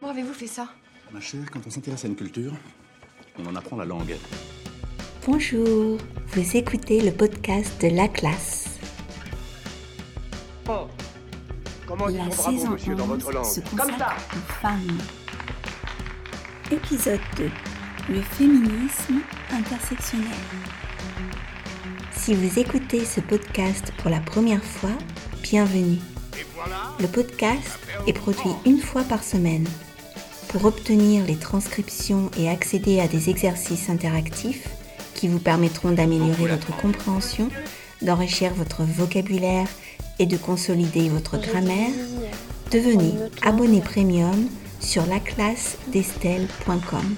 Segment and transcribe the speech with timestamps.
[0.00, 0.68] Comment avez-vous fait ça?
[1.12, 2.52] Ma chère, quand on s'intéresse à une culture,
[3.38, 4.16] on en apprend la langue.
[5.26, 8.78] Bonjour, vous écoutez le podcast de La Classe.
[10.68, 10.86] Oh.
[11.86, 14.52] Comment La dites-on bravo, saison monsieur, dans 11 votre langue se Comme consacre ça aux
[14.60, 14.98] femmes.
[16.70, 17.50] Épisode 2.
[18.08, 19.20] Le féminisme
[19.52, 20.28] intersectionnel.
[22.12, 24.90] Si vous écoutez ce podcast pour la première fois,
[25.42, 25.98] bienvenue.
[27.00, 29.66] Le podcast est produit une fois par semaine.
[30.48, 34.68] Pour obtenir les transcriptions et accéder à des exercices interactifs
[35.14, 37.48] qui vous permettront d'améliorer votre compréhension,
[38.02, 39.68] d'enrichir votre vocabulaire
[40.18, 41.92] et de consolider votre grammaire,
[42.70, 44.48] devenez abonné premium
[44.80, 47.16] sur laclassedestelle.com.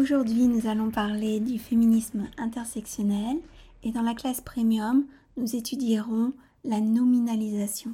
[0.00, 3.36] Aujourd'hui, nous allons parler du féminisme intersectionnel
[3.82, 5.04] et dans la classe premium,
[5.36, 6.32] nous étudierons
[6.64, 7.92] la nominalisation.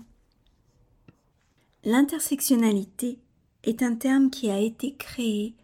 [1.83, 3.19] L'intersectionnalité
[3.64, 5.56] est un terme qui a été créé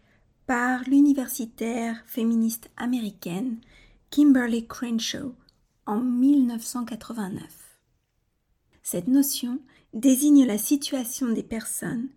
[0.45, 3.61] par l'universitaire féministe américaine
[4.09, 5.33] Kimberly Crenshaw
[5.85, 7.39] en 1989.
[8.81, 9.59] Cette notion
[9.93, 12.09] désigne la situation des personnes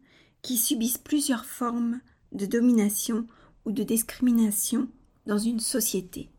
[0.42, 2.01] qui subissent plusieurs formes
[2.33, 3.25] de domination
[3.67, 4.89] ou de discrimination
[5.27, 6.31] dans une société.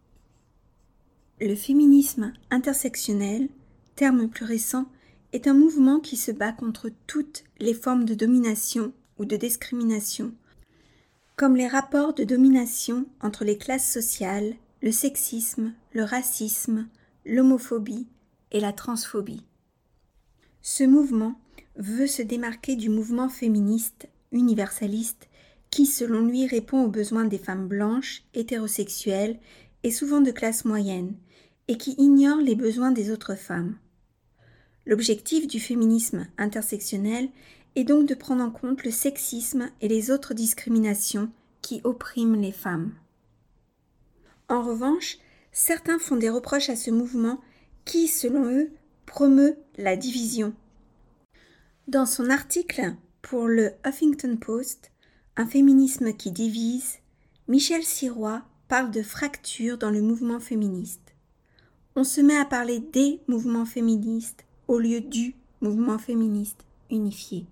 [1.40, 3.50] Le féminisme intersectionnel,
[3.96, 4.88] terme plus récent,
[5.34, 10.34] est un mouvement qui se bat contre toutes les formes de domination ou de discrimination,
[11.36, 16.88] comme les rapports de domination entre les classes sociales, le sexisme, le racisme,
[17.26, 18.08] l'homophobie
[18.52, 19.44] et la transphobie.
[20.62, 21.40] Ce mouvement
[21.76, 25.28] veut se démarquer du mouvement féministe universaliste
[25.70, 29.40] qui, selon lui, répond aux besoins des femmes blanches, hétérosexuelles
[29.84, 31.16] et souvent de classe moyenne,
[31.68, 33.78] et qui ignore les besoins des autres femmes.
[34.86, 37.30] L'objectif du féminisme intersectionnel
[37.76, 41.30] est donc de prendre en compte le sexisme et les autres discriminations
[41.62, 42.94] qui oppriment les femmes.
[44.50, 45.18] En revanche,
[45.52, 47.42] certains font des reproches à ce mouvement
[47.84, 48.72] qui, selon eux,
[49.06, 50.54] promeut la division.
[51.88, 54.92] Dans son article pour le Huffington Post,
[55.40, 56.98] Un féminisme qui divise,
[57.48, 61.14] Michel Sirois parle de fracture dans le mouvement féministe.
[61.96, 67.46] On se met à parler des mouvements féministes au lieu du mouvement féministe unifié.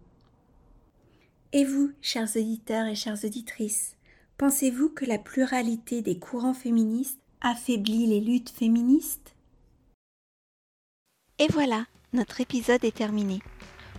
[1.53, 3.95] Et vous, chers auditeurs et chères auditrices,
[4.39, 9.35] pensez-vous que la pluralité des courants féministes affaiblit les luttes féministes?
[11.37, 13.41] Et voilà, notre épisode est terminé.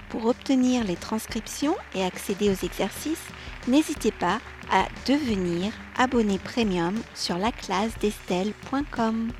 [0.08, 3.26] Pour obtenir les transcriptions et accéder aux exercices,
[3.66, 4.40] n'hésitez pas
[4.70, 9.32] à devenir abonné premium sur laclassedestelle.com.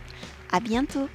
[0.53, 1.09] À bientôt!